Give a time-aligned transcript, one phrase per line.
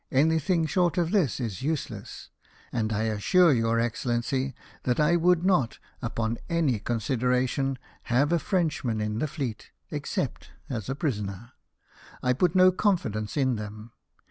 [0.11, 2.31] Anything short of this is useless;
[2.71, 8.99] and I assure your Excellency that I would not, upon any consideration, have a Frenchman
[8.99, 11.51] in the fleet, except as a prisoner.
[12.23, 13.91] I put no confidence in them.